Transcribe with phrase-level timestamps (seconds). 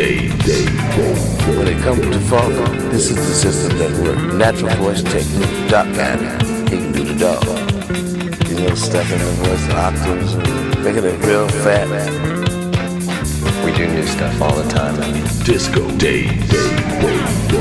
[0.00, 0.32] Dave.
[1.58, 2.54] When it comes to funk,
[2.90, 4.32] this is the system that works.
[4.32, 6.40] Natural voice technique, dot pattern.
[6.68, 7.44] He can do the dog.
[8.48, 10.36] You know, stepping in the voice octaves,
[10.82, 11.86] making it real fat.
[11.90, 12.12] Man.
[13.62, 14.96] We do new stuff all the time.
[15.44, 16.50] Disco Dave.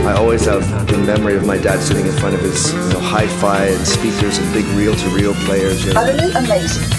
[0.07, 3.01] I always have the memory of my dad sitting in front of his you know,
[3.01, 5.85] hi-fi and speakers and big reel-to-reel players.
[5.85, 6.03] You know.
[6.03, 6.98] Utterly amazing.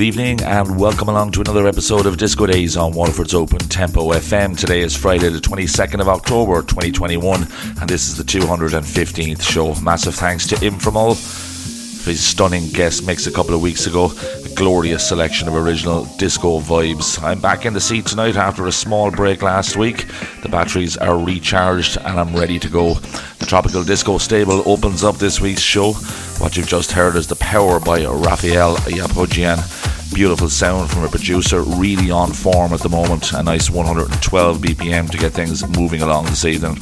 [0.00, 4.14] Good evening, and welcome along to another episode of Disco Days on Waterford's Open Tempo
[4.14, 4.56] FM.
[4.56, 9.74] Today is Friday, the 22nd of October, 2021, and this is the 215th show.
[9.82, 11.16] Massive thanks to Inframal
[12.00, 14.10] for his stunning guest mix a couple of weeks ago.
[14.42, 17.22] A glorious selection of original disco vibes.
[17.22, 20.06] I'm back in the seat tonight after a small break last week.
[20.42, 22.94] The batteries are recharged and I'm ready to go.
[22.94, 25.92] The Tropical Disco Stable opens up this week's show.
[26.38, 29.79] What you've just heard is The Power by Raphael Yapudjian.
[30.12, 33.32] Beautiful sound from a producer, really on form at the moment.
[33.32, 36.76] A nice 112 BPM to get things moving along this evening.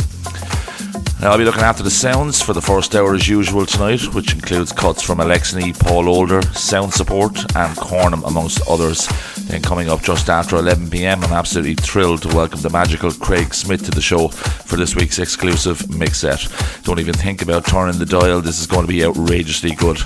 [1.21, 4.33] Now, I'll be looking after the sounds for the first hour as usual tonight, which
[4.33, 9.07] includes cuts from Alexney, Paul Older, Sound Support, and Cornum, amongst others.
[9.47, 13.53] Then, coming up just after 11 pm, I'm absolutely thrilled to welcome the magical Craig
[13.53, 16.47] Smith to the show for this week's exclusive mix set.
[16.85, 19.99] Don't even think about turning the dial, this is going to be outrageously good.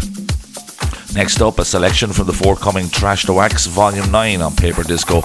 [1.14, 5.20] Next up, a selection from the forthcoming Trash the Wax Volume 9 on Paper Disco.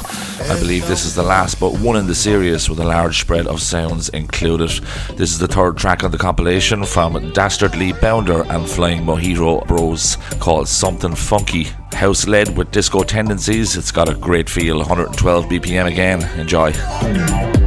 [0.52, 3.48] I believe this is the last but one in the series with a large spread
[3.48, 4.70] of sounds included.
[5.16, 10.18] This is the third track on the compilation from Dastardly Bounder and Flying Mojito Bros
[10.40, 11.64] called Something Funky.
[11.94, 16.22] House led with disco tendencies, it's got a great feel, 112 BPM again.
[16.38, 17.67] Enjoy.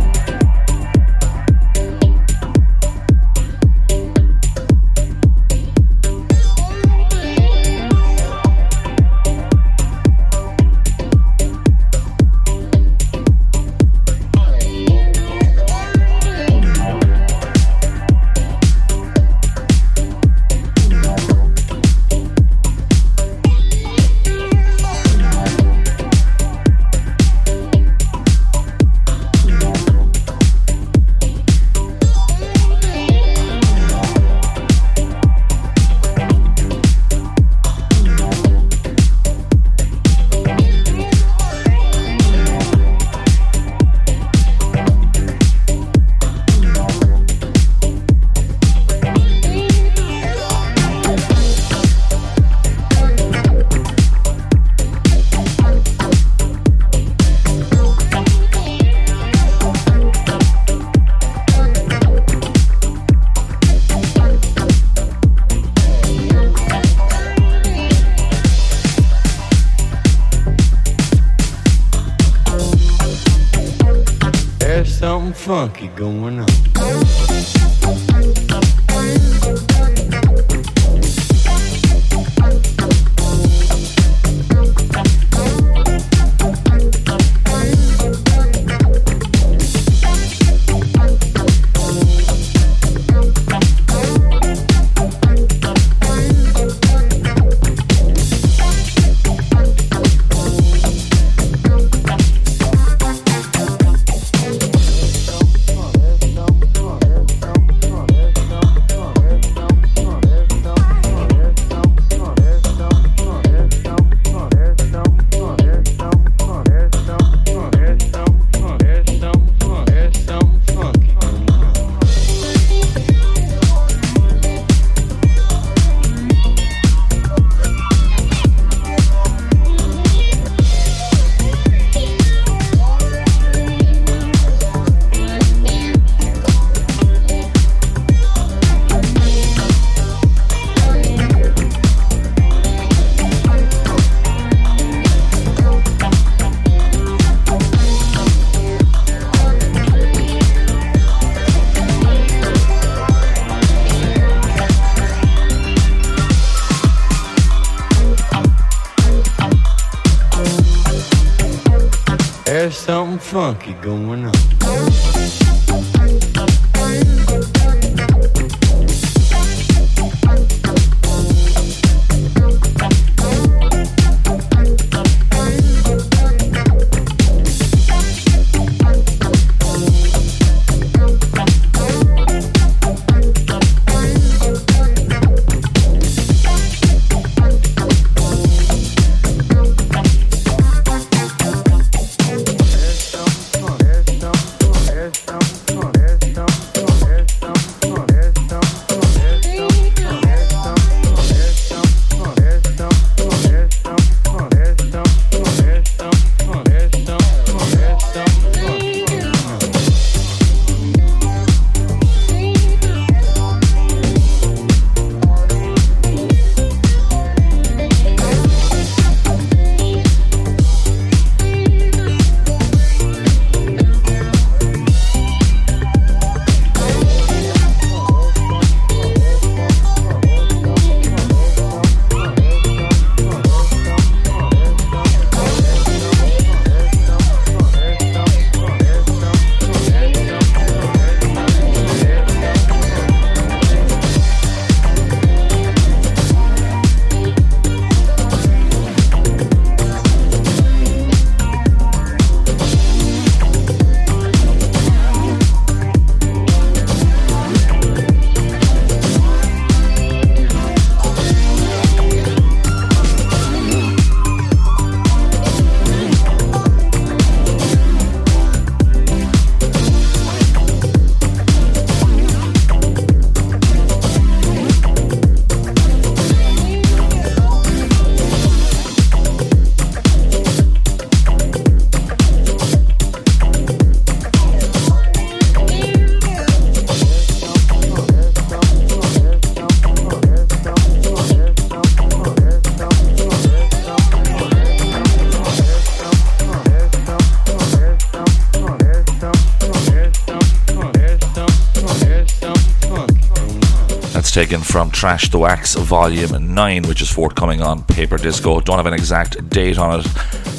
[305.01, 308.61] Trash the Wax Volume 9, which is forthcoming on Paper Disco.
[308.61, 310.07] Don't have an exact date on it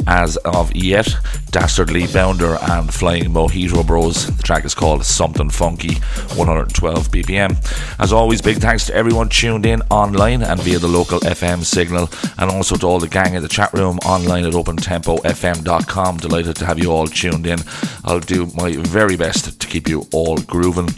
[0.08, 1.08] as of yet.
[1.52, 4.26] Dastardly Bounder and Flying Mojito Bros.
[4.36, 5.94] The track is called Something Funky,
[6.34, 7.56] 112 BPM.
[8.00, 12.10] As always, big thanks to everyone tuned in online and via the local FM signal,
[12.40, 16.18] and also to all the gang in the chat room online at opentempofm.com.
[16.18, 17.60] Delighted to have you all tuned in.
[18.06, 20.90] I'll do my very best to keep you all grooving.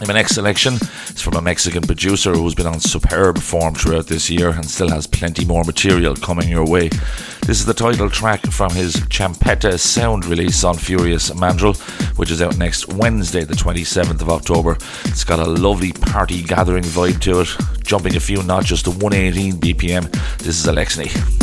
[0.00, 0.78] In my next selection
[1.22, 5.06] from a Mexican producer who's been on superb form throughout this year and still has
[5.06, 6.88] plenty more material coming your way.
[7.46, 11.74] This is the title track from his Champeta Sound release on Furious Mandrill,
[12.16, 14.76] which is out next Wednesday, the 27th of October.
[15.04, 19.54] It's got a lovely party gathering vibe to it, jumping a few notches to 118
[19.54, 20.10] BPM.
[20.38, 21.41] This is Alexney.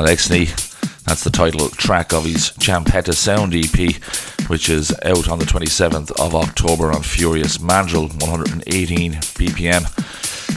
[0.00, 0.48] Alexney.
[1.04, 6.10] That's the title track of his Champeta Sound EP, which is out on the 27th
[6.18, 10.10] of October on Furious Mandrill, 118 BPM.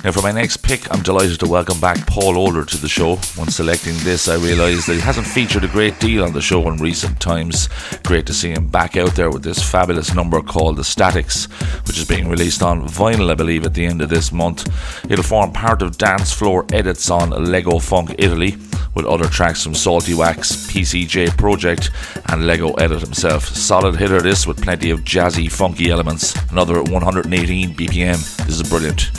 [0.03, 3.15] Now, for my next pick, I'm delighted to welcome back Paul Older to the show.
[3.37, 6.67] When selecting this, I realised that he hasn't featured a great deal on the show
[6.67, 7.69] in recent times.
[8.03, 11.45] Great to see him back out there with this fabulous number called The Statics,
[11.87, 14.67] which is being released on vinyl, I believe, at the end of this month.
[15.09, 18.57] It'll form part of dance floor edits on Lego Funk Italy,
[18.95, 21.91] with other tracks from Salty Wax, PCJ Project,
[22.29, 23.45] and Lego Edit himself.
[23.45, 26.35] Solid hitter this with plenty of jazzy, funky elements.
[26.51, 28.37] Another at 118 BPM.
[28.45, 29.11] This is brilliant.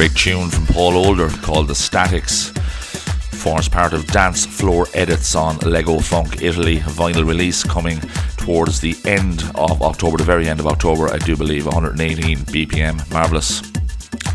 [0.00, 2.48] Great tune from Paul Older called The Statics.
[3.32, 8.00] Forms part of Dance Floor Edits on Lego Funk Italy, vinyl release coming
[8.38, 13.12] towards the end of October, the very end of October, I do believe, 118 BPM.
[13.12, 13.69] Marvellous.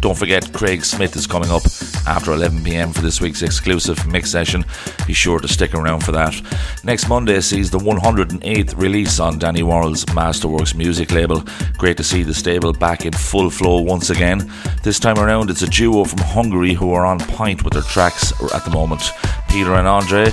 [0.05, 1.63] Don't forget, Craig Smith is coming up
[2.05, 4.63] after 11 pm for this week's exclusive mix session.
[5.07, 6.39] Be sure to stick around for that.
[6.83, 11.43] Next Monday sees the 108th release on Danny Worrell's Masterworks music label.
[11.79, 14.47] Great to see the stable back in full flow once again.
[14.83, 18.31] This time around, it's a duo from Hungary who are on point with their tracks
[18.53, 19.01] at the moment.
[19.49, 20.31] Peter and Andre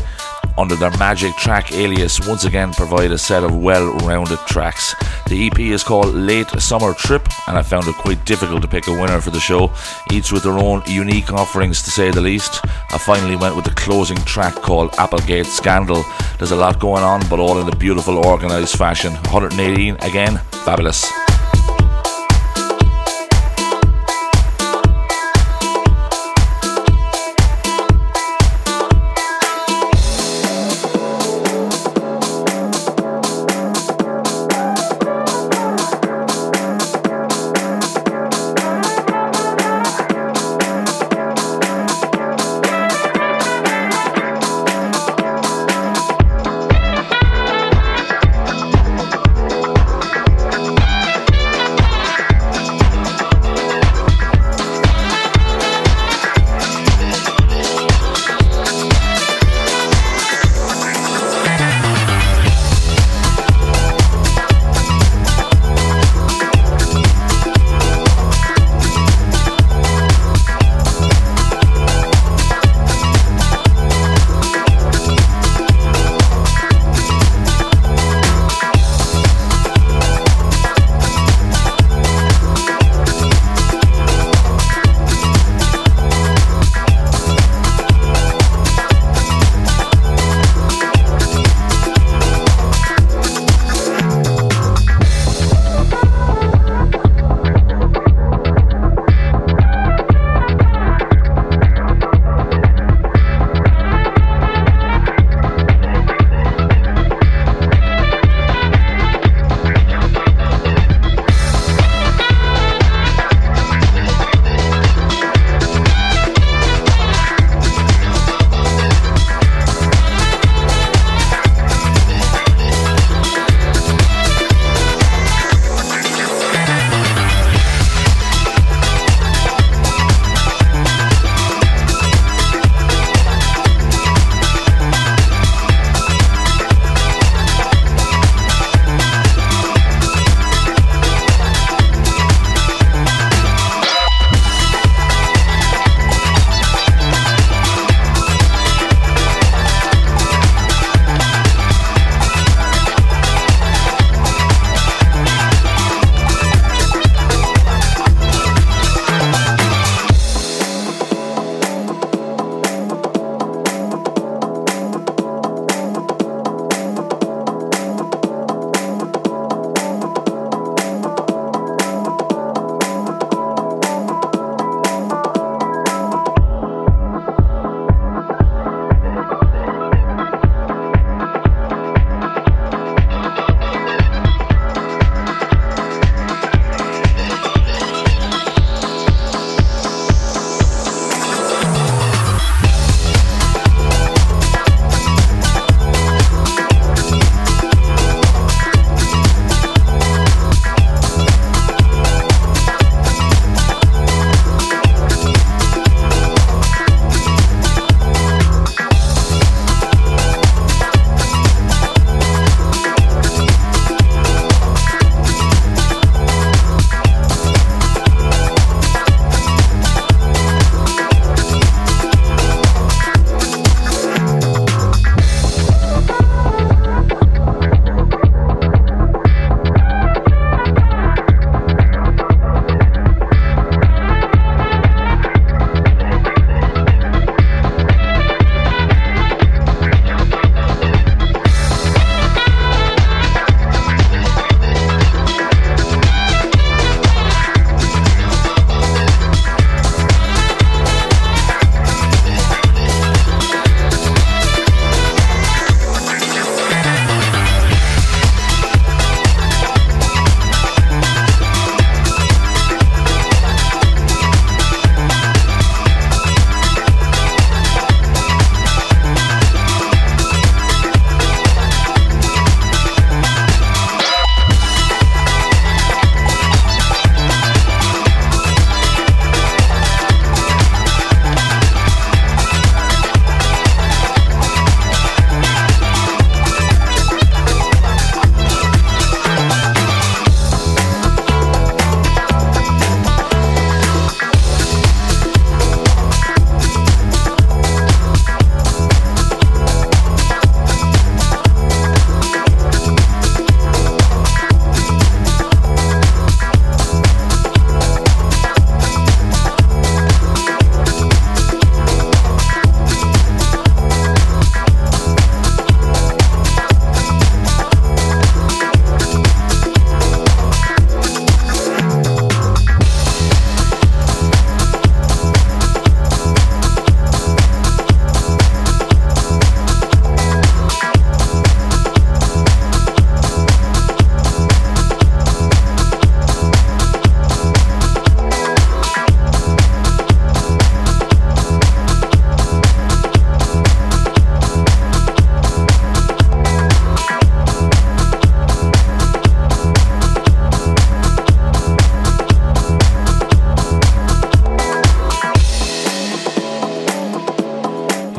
[0.58, 4.94] under their magic track alias once again provide a set of well-rounded tracks.
[5.28, 8.86] The EP is called Late Summer Trip and I found it quite difficult to pick
[8.86, 9.72] a winner for the show,
[10.12, 12.60] each with their own unique offerings to say the least.
[12.90, 16.04] I finally went with the closing track called Applegate Scandal.
[16.38, 19.12] There's a lot going on but all in a beautiful organised fashion.
[19.12, 21.10] 118 again, fabulous.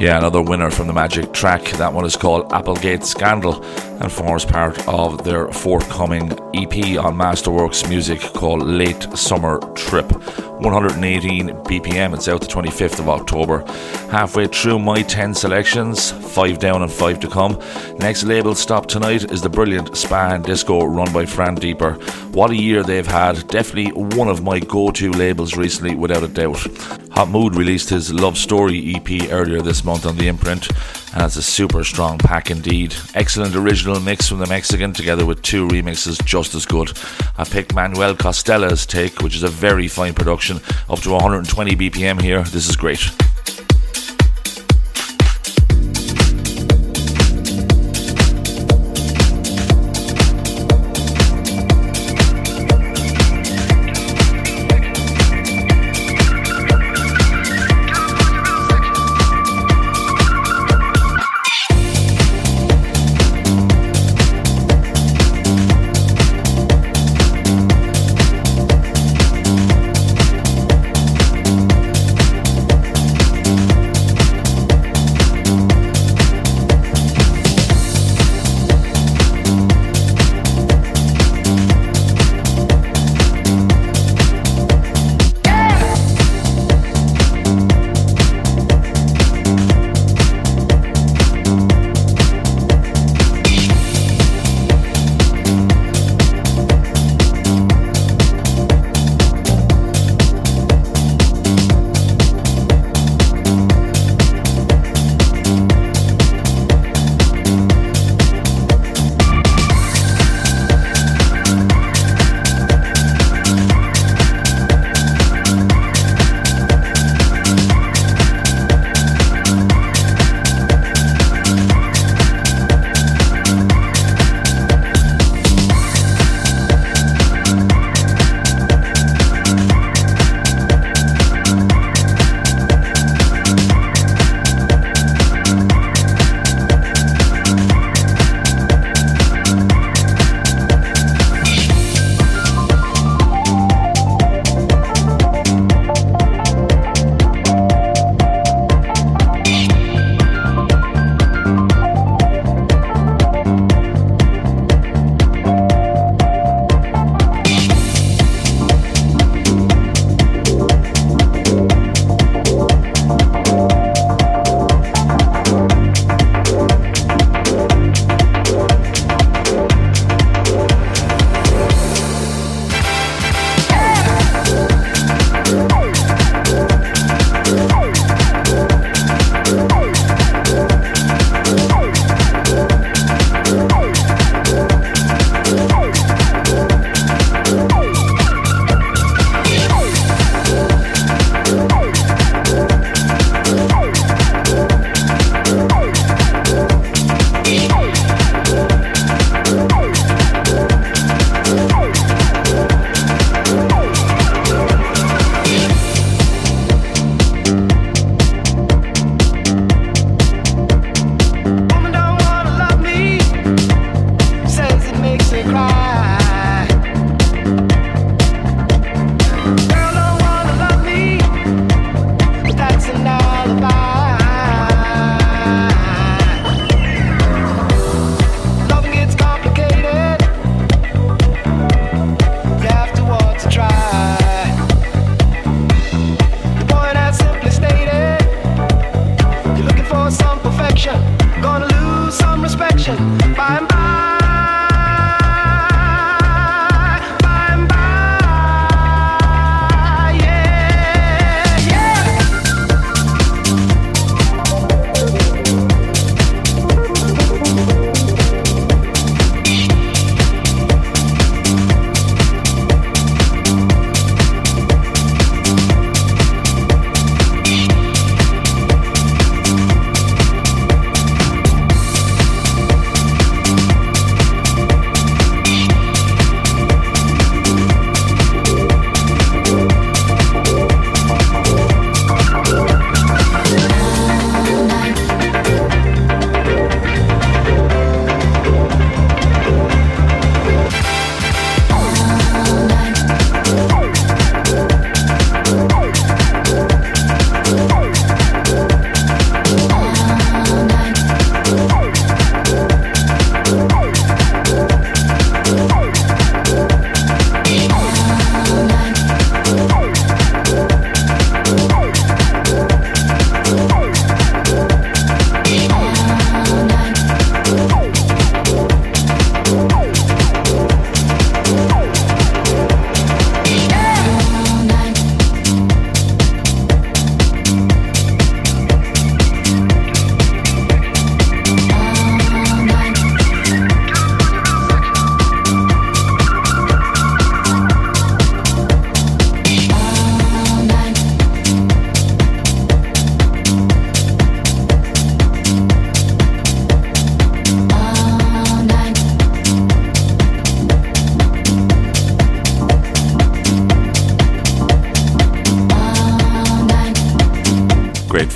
[0.04, 1.64] Yeah, another winner from the Magic track.
[1.78, 3.64] That one is called Applegate Scandal
[4.02, 10.12] and forms part of their forthcoming EP on Masterworks Music called Late Summer Trip.
[10.62, 12.14] 118 BPM.
[12.14, 13.64] It's out the 25th of October.
[14.12, 17.58] Halfway through my 10 selections, 5 down and 5 to come.
[17.98, 21.94] Next label stop tonight is the brilliant Spa In Disco run by Fran Deeper.
[22.34, 23.48] What a year they've had.
[23.48, 26.68] Definitely one of my go to labels recently, without a doubt.
[27.14, 30.68] Hot Mood released his Love Story EP earlier this month on the imprint,
[31.14, 32.96] and it's a super strong pack indeed.
[33.14, 36.92] Excellent original mix from the Mexican, together with two remixes just as good.
[37.38, 40.58] I picked Manuel Costela's take, which is a very fine production,
[40.90, 42.42] up to 120 BPM here.
[42.42, 43.23] This is great.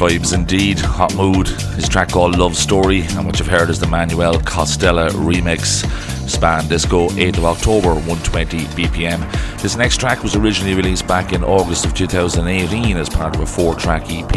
[0.07, 0.79] Vibes indeed.
[0.79, 1.49] Hot mood.
[1.75, 5.83] His track called Love Story, and what you've heard is the Manuel Costela remix.
[6.29, 9.61] Spa In Disco, 8th of October, 120 BPM.
[9.61, 13.45] This next track was originally released back in August of 2018 as part of a
[13.45, 14.33] four track EP.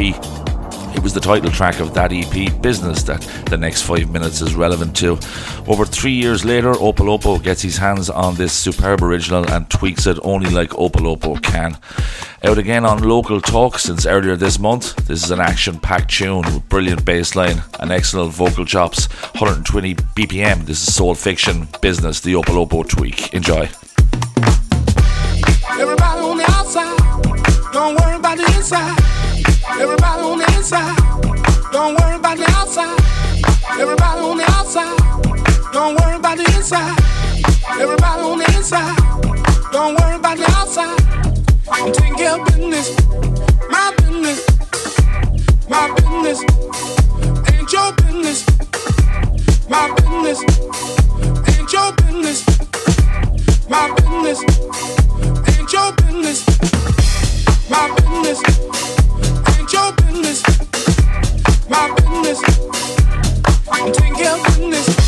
[0.96, 4.56] It was the title track of that EP, Business, that the next five minutes is
[4.56, 5.18] relevant to.
[5.68, 10.18] Over three years later, Opolopo gets his hands on this superb original and tweaks it
[10.24, 11.78] only like Opolopo can.
[12.43, 16.41] Out again on Local Talk since earlier this month, this is an action packed tune
[16.41, 19.12] with brilliant bass line and excellent vocal chops.
[19.34, 23.34] 120 BPM, this is Soul Fiction, Business, the Opolopo tweak.
[23.34, 23.68] Enjoy.
[25.78, 28.99] Everybody on the outside, don't worry about the inside.
[29.78, 30.97] Everybody on the inside,
[31.72, 32.99] don't worry about the outside.
[33.78, 36.99] Everybody on the outside, don't worry about the inside.
[37.78, 38.97] Everybody on the inside,
[39.72, 41.19] don't worry about the outside.
[41.72, 42.96] I'm taking care of business,
[43.70, 44.46] my business,
[45.68, 46.40] my business,
[47.52, 48.44] ain't your business,
[49.68, 50.40] my business,
[51.48, 52.44] ain't your business,
[53.68, 54.40] my business,
[55.58, 56.44] ain't your business,
[57.70, 58.42] my business.
[59.58, 60.42] Ain't your business,
[61.68, 62.40] my business.
[63.70, 64.99] I'm taking care of business.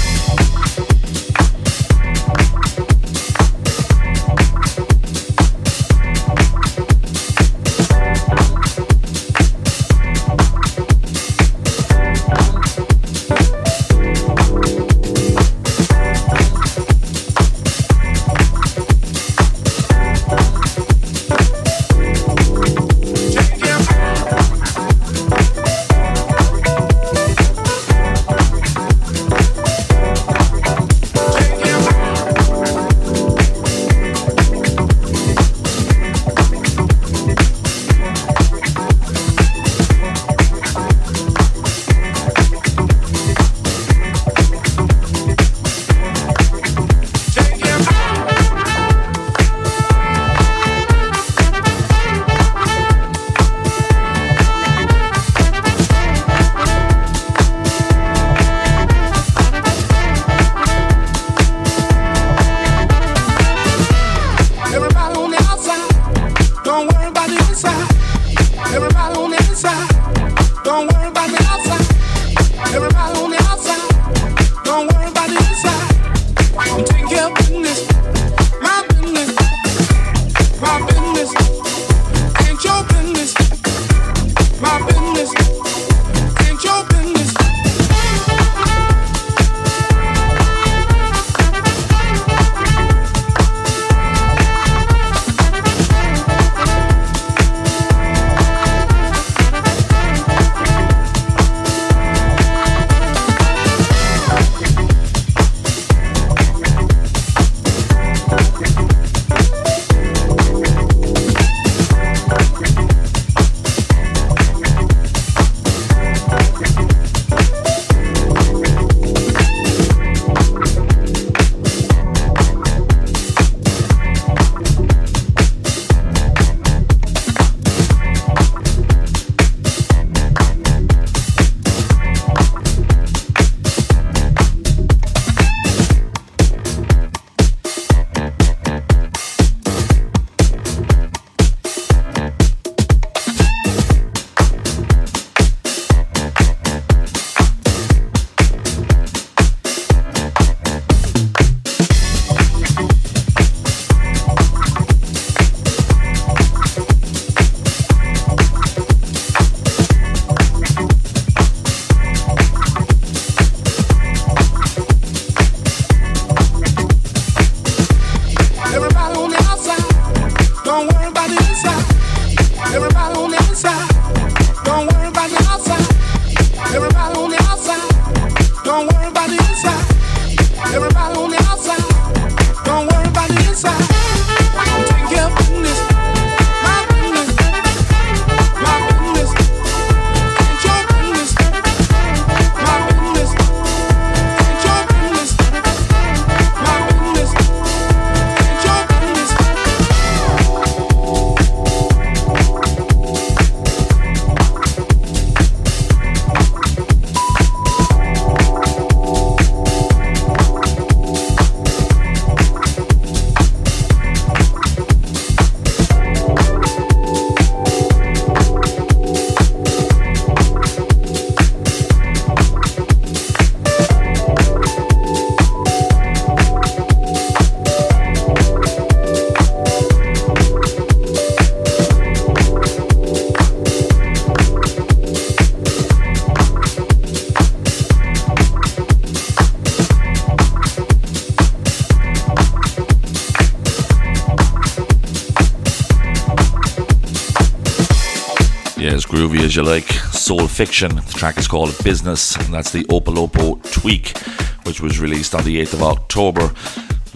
[249.52, 249.90] As you like.
[250.14, 250.96] Soul Fiction.
[250.96, 254.16] The track is called Business, and that's the Opolopo Tweak,
[254.64, 256.54] which was released on the 8th of October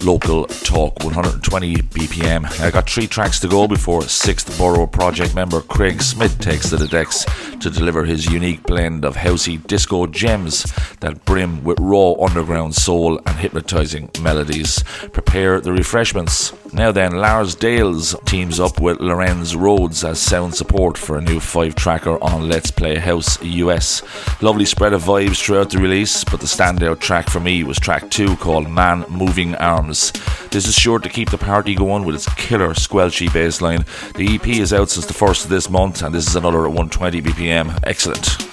[0.01, 5.59] local talk 120 bpm i got three tracks to go before sixth borough project member
[5.59, 7.25] craig smith takes to the decks
[7.59, 13.19] to deliver his unique blend of housey disco gems that brim with raw underground soul
[13.25, 20.03] and hypnotizing melodies prepare the refreshments now then lars dales teams up with lorenz rhodes
[20.03, 24.01] as sound support for a new five tracker on let's play house us
[24.41, 28.09] lovely spread of vibes throughout the release but the standout track for me was track
[28.09, 30.13] two called man moving arms
[30.51, 33.85] this is sure to keep the party going with its killer squelchy bass line.
[34.15, 36.71] The EP is out since the first of this month, and this is another at
[36.71, 37.79] 120 BPM.
[37.83, 38.46] Excellent.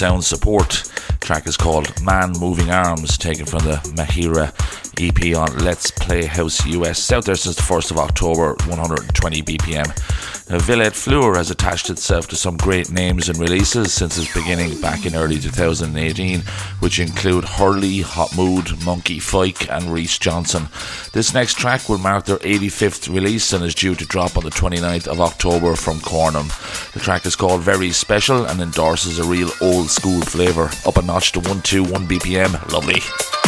[0.00, 0.90] Sound Support.
[1.20, 4.48] Track is called Man Moving Arms, taken from the Mahira
[4.96, 7.12] EP on Let's Play House US.
[7.12, 10.09] out there since the 1st of October, 120 BPM.
[10.58, 15.06] Villette Fleur has attached itself to some great names and releases since its beginning back
[15.06, 16.40] in early 2018,
[16.80, 20.66] which include Hurley, Hot Mood, Monkey Fike, and Reese Johnson.
[21.12, 24.50] This next track will mark their 85th release and is due to drop on the
[24.50, 26.48] 29th of October from Cornum.
[26.94, 30.68] The track is called Very Special and endorses a real old school flavour.
[30.84, 32.72] Up a notch to 121 BPM.
[32.72, 33.39] Lovely.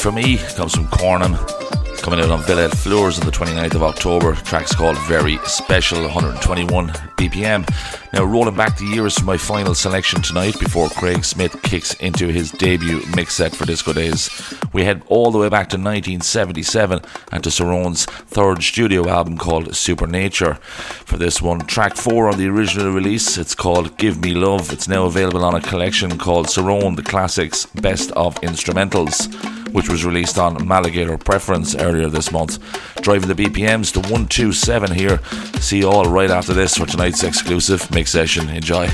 [0.00, 1.36] For me comes from Cornum.
[2.00, 4.32] coming out on Villette Floors on the 29th of October.
[4.34, 6.88] The track's called Very Special, 121
[7.18, 7.68] BPM.
[8.14, 12.28] Now, rolling back the years for my final selection tonight before Craig Smith kicks into
[12.28, 14.30] his debut mix set for Disco Days.
[14.72, 19.76] We head all the way back to 1977 and to Cerrone's third studio album called
[19.76, 20.54] Supernature.
[21.04, 24.72] For this one, track four on the original release, it's called Give Me Love.
[24.72, 29.28] It's now available on a collection called Cerrone The Classics Best of Instrumentals
[29.72, 32.58] which was released on Malligator Preference earlier this month.
[33.02, 35.18] Driving the BPMs to 127 here.
[35.60, 38.48] See you all right after this for tonight's exclusive mix session.
[38.48, 38.88] Enjoy.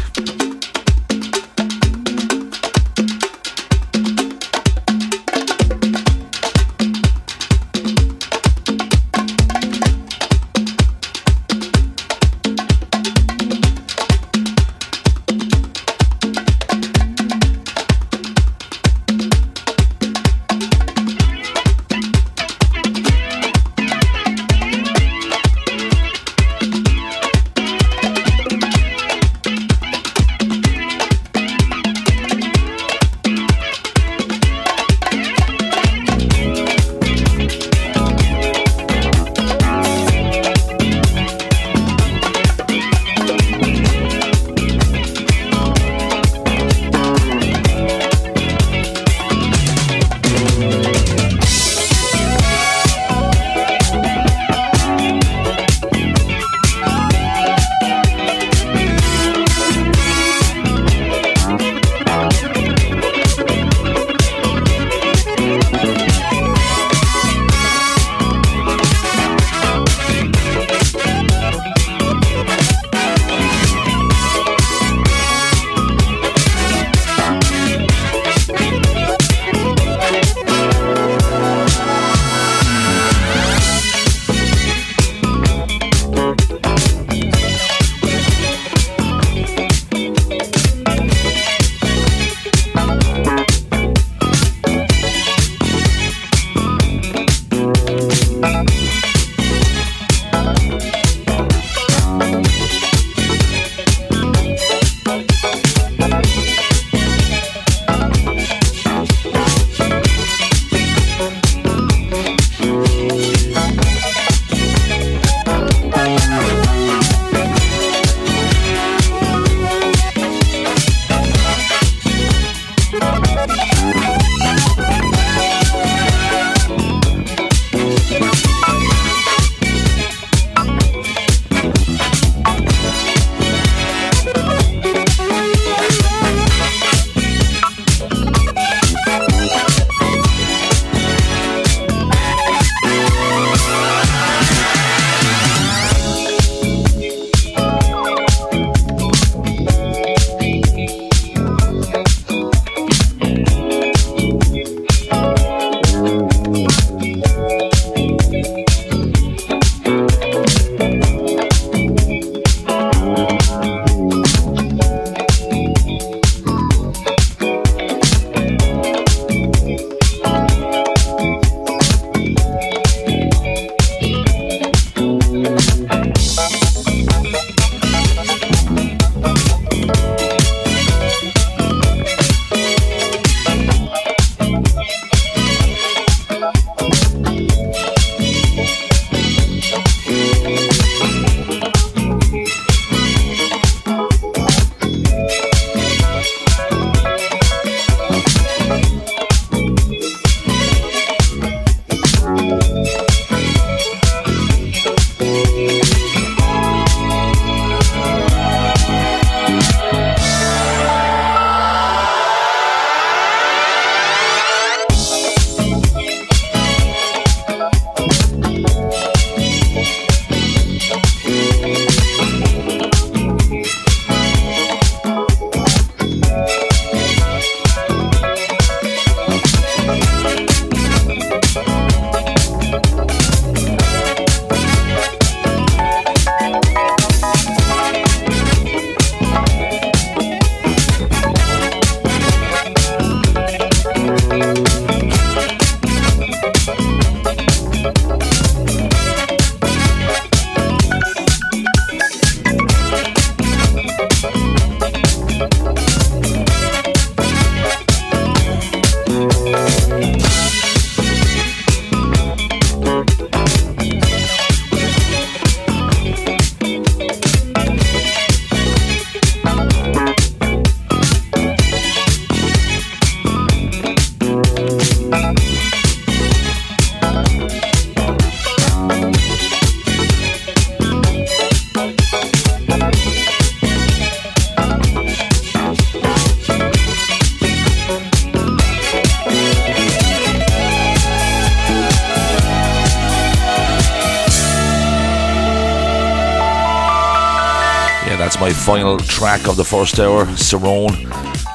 [298.67, 300.25] Final track of the first hour.
[300.27, 300.97] Cerrone,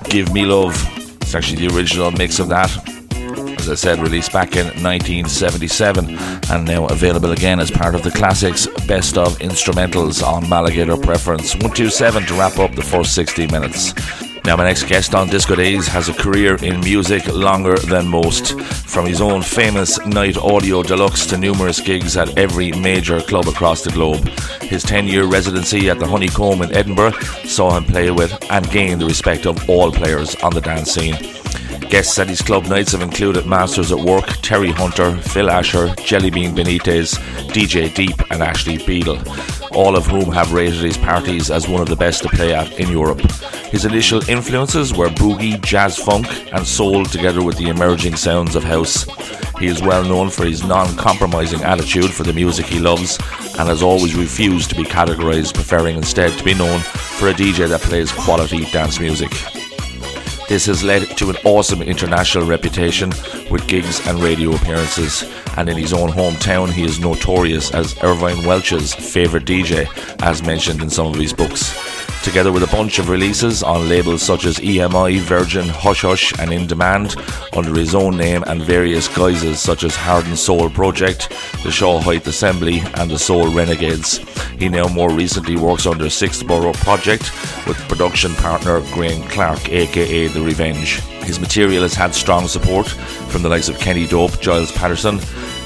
[0.10, 0.74] Give Me Love.
[1.22, 2.72] It's actually the original mix of that.
[3.60, 6.18] As I said, released back in 1977
[6.50, 11.54] and now available again as part of the classics Best of Instrumentals on Malligator Preference
[11.56, 13.94] 127 to wrap up the first 60 minutes.
[14.46, 18.54] Now, my next guest on Disco Days has a career in music longer than most.
[18.92, 23.84] From his own famous Night Audio Deluxe to numerous gigs at every major club across
[23.84, 24.28] the globe.
[24.64, 27.14] His 10 year residency at the Honeycomb in Edinburgh
[27.46, 31.16] saw him play with and gain the respect of all players on the dance scene.
[31.90, 36.54] Guests at his club nights have included Masters at Work, Terry Hunter, Phil Asher, Jellybean
[36.54, 37.16] Benitez,
[37.48, 39.20] DJ Deep, and Ashley Beedle,
[39.74, 42.72] all of whom have rated his parties as one of the best to play at
[42.80, 43.22] in Europe.
[43.72, 48.64] His initial influences were boogie, jazz funk, and soul, together with the emerging sounds of
[48.64, 49.06] house.
[49.60, 53.18] He is well known for his non compromising attitude for the music he loves
[53.60, 57.70] and has always refused to be categorized, preferring instead to be known for a DJ
[57.70, 59.32] that plays quality dance music.
[60.52, 63.12] This has led to an awesome international reputation
[63.50, 65.24] with gigs and radio appearances,
[65.56, 69.88] and in his own hometown, he is notorious as Irvine Welsh's favourite DJ,
[70.22, 71.72] as mentioned in some of his books
[72.24, 76.54] together with a bunch of releases on labels such as EMI, Virgin, Hush Hush, and
[76.54, 77.16] In Demand,
[77.54, 81.30] under his own name and various guises such as Hardened Soul Project,
[81.64, 84.18] the Shaw Height Assembly, and the Soul Renegades.
[84.60, 87.32] He now more recently works under Sixth Borough Project
[87.68, 91.00] with production partner Graeme Clark, aka The Revenge.
[91.24, 95.18] His material has had strong support from the likes of Kenny Dope, Gilles Peterson,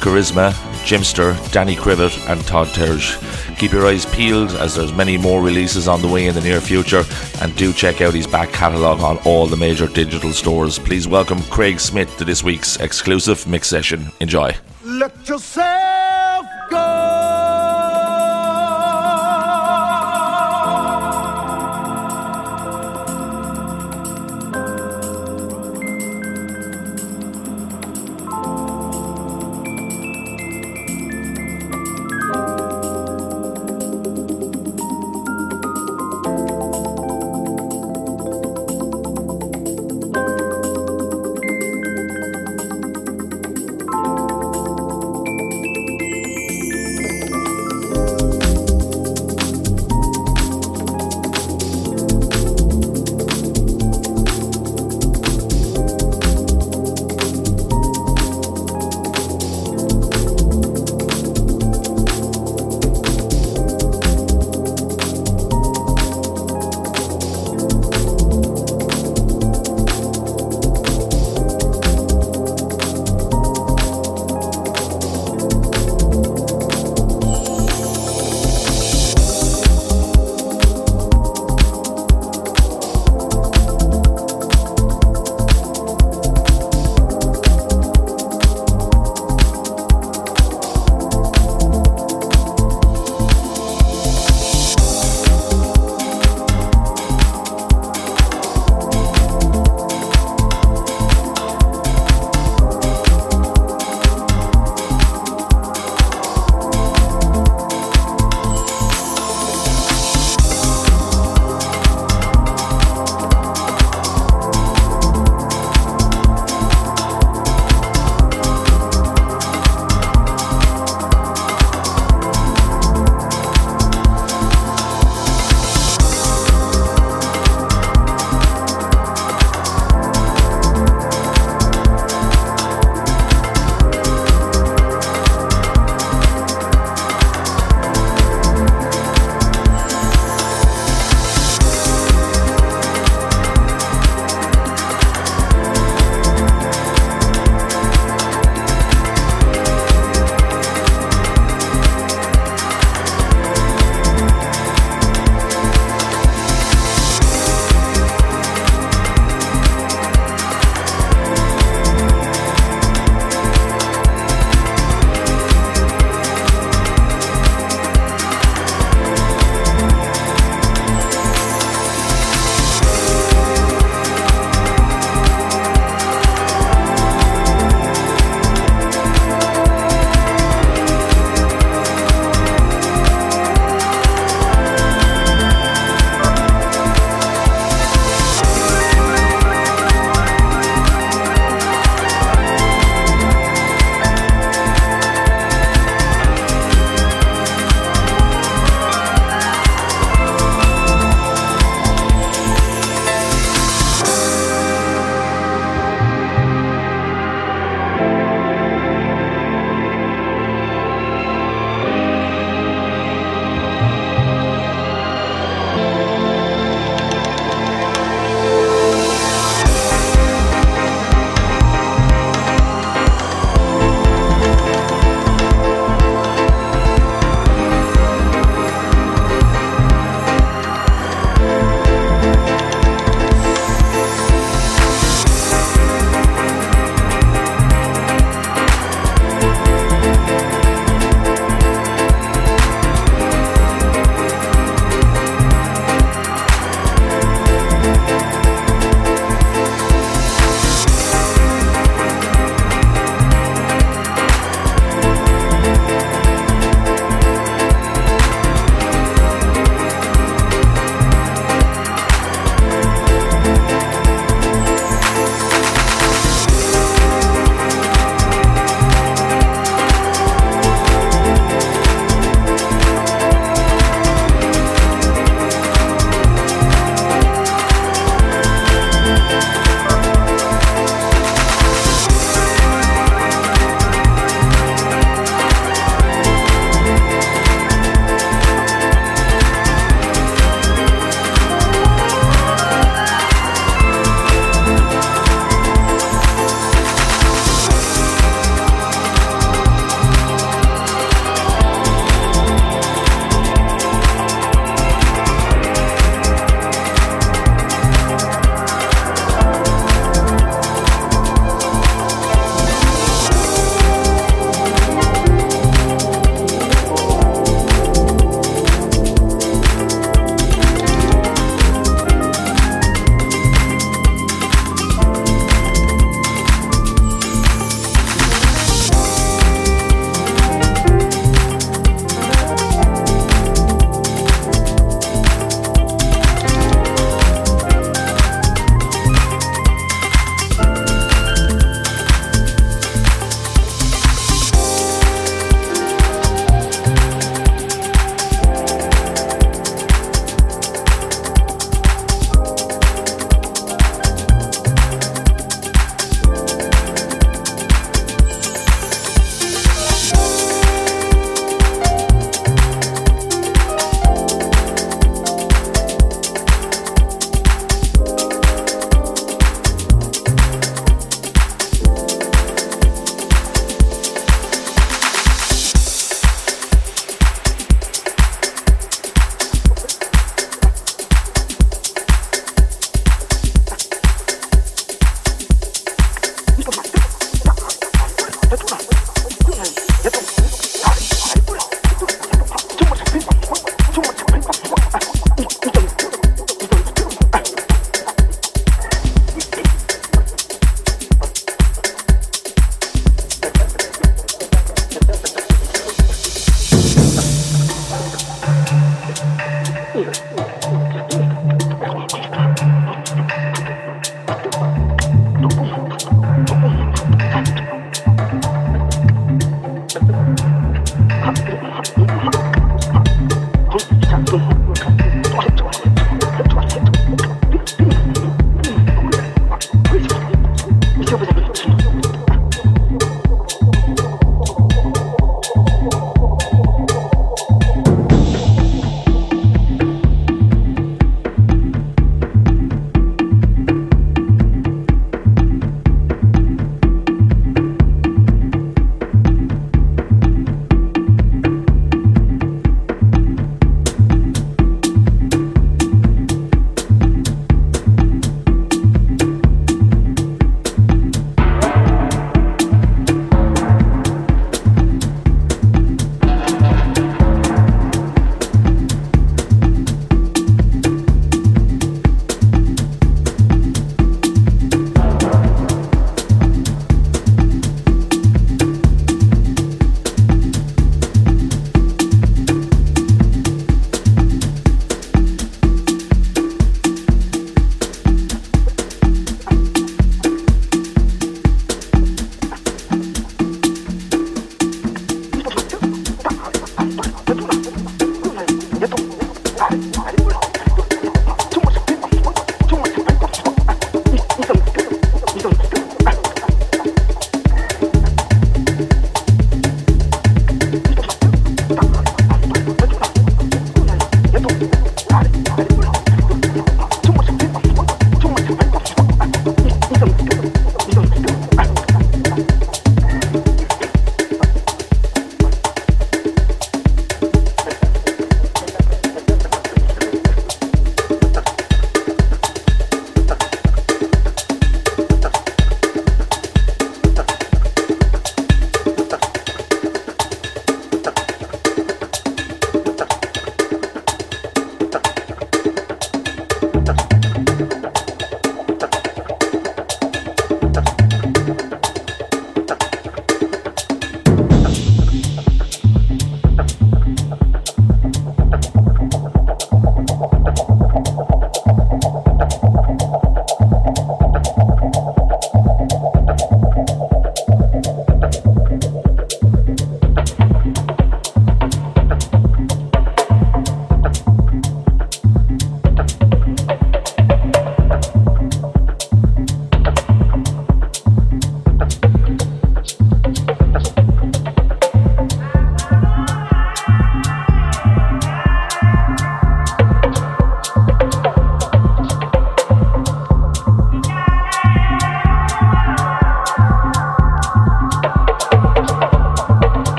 [0.00, 0.52] Karizma,
[0.84, 3.18] Jimster, Danny Krivit, and Todd Terje.
[3.58, 6.60] Keep your eyes peeled as there's many more releases on the way in the near
[6.60, 7.04] future,
[7.40, 10.78] and do check out his back catalogue on all the major digital stores.
[10.78, 14.10] Please welcome Craig Smith to this week's exclusive mix session.
[14.20, 14.54] Enjoy.
[14.84, 17.33] Let yourself go.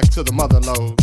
[0.00, 0.97] Back to the mother load,